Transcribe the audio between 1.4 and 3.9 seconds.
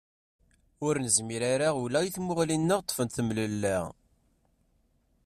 ara ula i tmuɣli-nneɣ, ṭṭfent temlella.